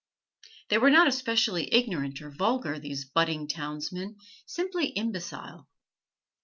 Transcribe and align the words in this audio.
They 0.69 0.79
were 0.79 0.89
not 0.89 1.07
especially 1.07 1.71
ignorant 1.71 2.21
or 2.23 2.31
vulgar, 2.31 2.79
these 2.79 3.05
budding 3.05 3.47
townsmen, 3.47 4.15
simply 4.47 4.87
imbecile. 4.93 5.69